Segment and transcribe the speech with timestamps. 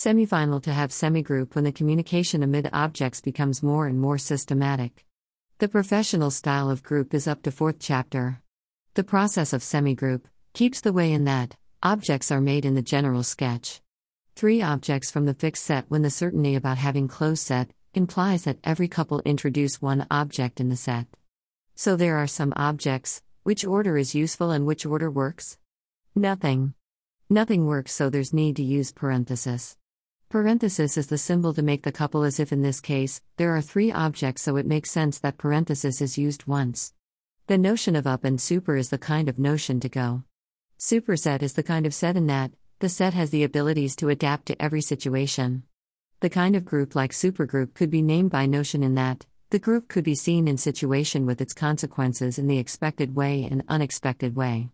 [0.00, 5.04] Semifinal to have semigroup when the communication amid objects becomes more and more systematic.
[5.58, 8.40] The professional style of group is up to fourth chapter.
[8.94, 10.22] The process of semigroup
[10.54, 13.82] keeps the way in that objects are made in the general sketch.
[14.34, 18.60] Three objects from the fixed set when the certainty about having closed set implies that
[18.64, 21.08] every couple introduce one object in the set.
[21.74, 25.58] So there are some objects, which order is useful and which order works?
[26.14, 26.72] Nothing.
[27.28, 29.76] Nothing works, so there's need to use parenthesis.
[30.30, 33.60] Parenthesis is the symbol to make the couple as if in this case, there are
[33.60, 36.94] three objects, so it makes sense that parenthesis is used once.
[37.48, 40.22] The notion of up and super is the kind of notion to go.
[40.78, 44.46] Superset is the kind of set in that, the set has the abilities to adapt
[44.46, 45.64] to every situation.
[46.20, 49.88] The kind of group like supergroup could be named by notion in that, the group
[49.88, 54.70] could be seen in situation with its consequences in the expected way and unexpected way.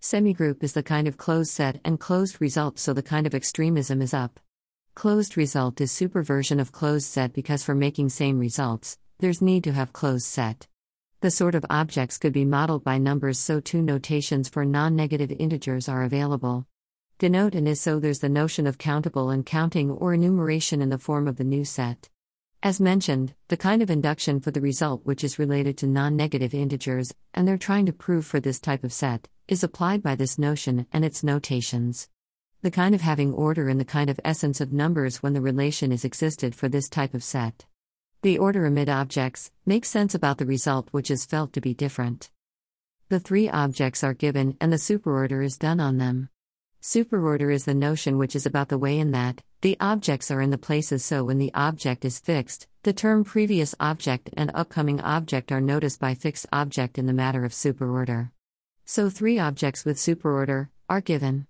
[0.00, 4.00] Semigroup is the kind of closed set and closed result, so the kind of extremism
[4.00, 4.40] is up.
[4.94, 9.72] Closed result is superversion of closed set because for making same results, there's need to
[9.72, 10.68] have closed set.
[11.20, 15.32] The sort of objects could be modeled by numbers, so two notations for non negative
[15.32, 16.68] integers are available.
[17.18, 20.98] Denote and is so there's the notion of countable and counting or enumeration in the
[20.98, 22.08] form of the new set.
[22.62, 26.54] As mentioned, the kind of induction for the result which is related to non negative
[26.54, 30.38] integers, and they're trying to prove for this type of set, is applied by this
[30.38, 32.08] notion and its notations
[32.64, 35.92] the kind of having order and the kind of essence of numbers when the relation
[35.92, 37.66] is existed for this type of set.
[38.22, 42.30] The order amid objects makes sense about the result which is felt to be different.
[43.10, 46.30] The three objects are given and the superorder is done on them.
[46.80, 50.48] Superorder is the notion which is about the way in that the objects are in
[50.48, 55.52] the places so when the object is fixed, the term previous object and upcoming object
[55.52, 58.30] are noticed by fixed object in the matter of superorder.
[58.86, 61.46] So three objects with superorder are given.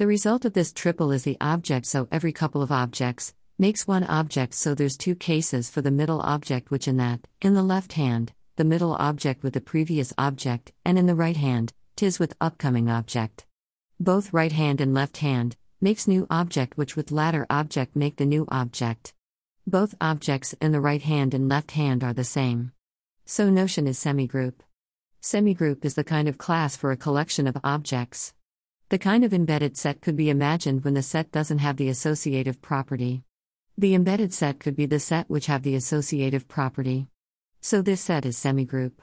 [0.00, 4.04] The result of this triple is the object, so every couple of objects makes one
[4.04, 7.92] object, so there's two cases for the middle object, which in that, in the left
[7.92, 12.32] hand, the middle object with the previous object, and in the right hand, tis with
[12.40, 13.44] upcoming object.
[13.98, 18.24] Both right hand and left hand makes new object, which with latter object make the
[18.24, 19.12] new object.
[19.66, 22.72] Both objects in the right hand and left hand are the same.
[23.26, 24.60] So notion is semigroup.
[25.20, 28.32] Semigroup is the kind of class for a collection of objects.
[28.90, 32.60] The kind of embedded set could be imagined when the set doesn't have the associative
[32.60, 33.22] property.
[33.78, 37.06] The embedded set could be the set which have the associative property.
[37.60, 38.94] So this set is semigroup.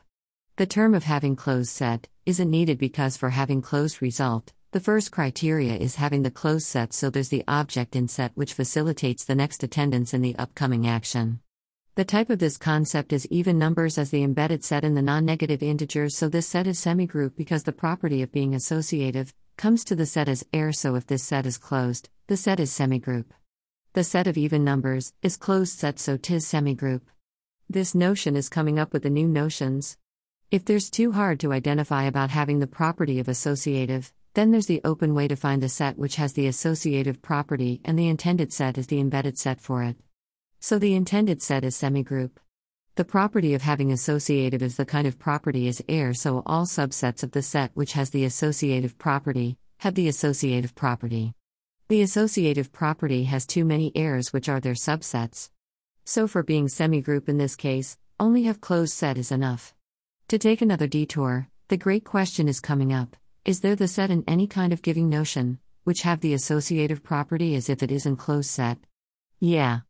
[0.57, 5.09] The term of having closed set isn't needed because for having closed result, the first
[5.09, 9.35] criteria is having the closed set so there's the object in set which facilitates the
[9.35, 11.39] next attendance in the upcoming action.
[11.95, 15.23] The type of this concept is even numbers as the embedded set in the non
[15.23, 19.95] negative integers, so this set is semigroup because the property of being associative, comes to
[19.95, 23.25] the set as heir, so if this set is closed, the set is semigroup.
[23.93, 27.01] The set of even numbers is closed set, so tis semigroup.
[27.67, 29.97] This notion is coming up with the new notions.
[30.51, 34.81] If there's too hard to identify about having the property of associative, then there's the
[34.85, 38.77] open way to find the set which has the associative property, and the intended set
[38.77, 39.97] is the embedded set for it.
[40.59, 42.31] So the intended set is semigroup.
[42.97, 47.21] The property of having associative is the kind of property is heir, so all subsets
[47.21, 51.33] of the set which has the associative property have the associative property.
[51.89, 55.51] The associative property has too many heirs which are their subsets.
[56.05, 59.75] So for being semigroup in this case, only have closed set is enough.
[60.29, 63.15] To take another detour, the great question is coming up
[63.45, 67.53] is there the set in any kind of giving notion, which have the associative property
[67.53, 68.79] as if it is in closed set?
[69.39, 69.81] Yeah.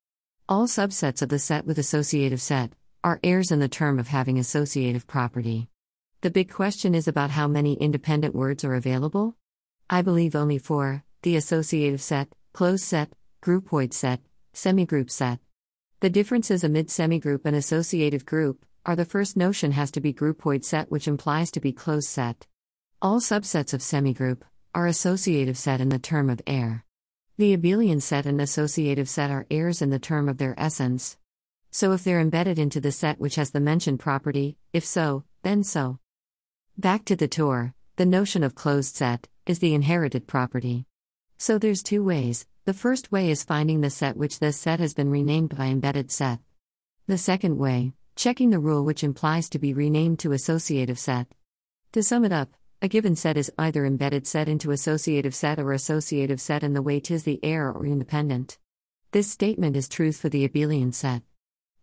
[0.50, 2.72] All subsets of the set with associative set,
[3.04, 5.70] are heirs in the term of having associative property.
[6.22, 9.36] The big question is about how many independent words are available?
[9.90, 14.22] I believe only four the associative set, closed set, groupoid set,
[14.54, 15.40] semigroup set.
[16.00, 20.64] The differences amid semigroup and associative group are the first notion has to be groupoid
[20.64, 22.48] set, which implies to be closed set.
[23.02, 24.42] All subsets of semigroup
[24.74, 26.86] are associative set in the term of heir.
[27.38, 31.18] The abelian set and associative set are heirs in the term of their essence.
[31.72, 35.64] So if they're embedded into the set which has the mentioned property, if so, then
[35.64, 36.00] so.
[36.78, 40.86] Back to the tour, the notion of closed set is the inherited property.
[41.38, 42.46] So there's two ways.
[42.66, 46.12] The first way is finding the set which this set has been renamed by embedded
[46.12, 46.40] set.
[47.08, 51.28] The second way, checking the rule which implies to be renamed to associative set.
[51.94, 52.50] To sum it up,
[52.82, 56.82] a given set is either embedded set into associative set or associative set in the
[56.82, 58.58] way tis the heir or independent.
[59.12, 61.24] This statement is truth for the abelian set.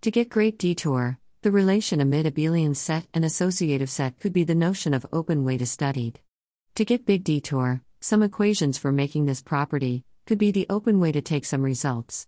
[0.04, 4.54] To get great detour, the relation amid abelian set and associative set could be the
[4.54, 6.20] notion of open way to studied.
[6.74, 11.10] To get big detour, some equations for making this property could be the open way
[11.10, 12.26] to take some results.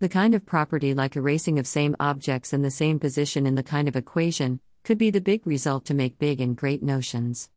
[0.00, 3.62] The kind of property like erasing of same objects in the same position in the
[3.62, 7.48] kind of equation could be the big result to make big and great notions.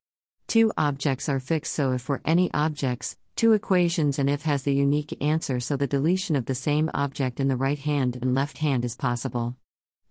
[0.48, 4.74] Two objects are fixed so if for any objects, two equations and if has the
[4.74, 8.58] unique answer so the deletion of the same object in the right hand and left
[8.58, 9.56] hand is possible.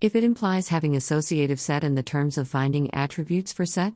[0.01, 3.95] If it implies having associative set in the terms of finding attributes for set,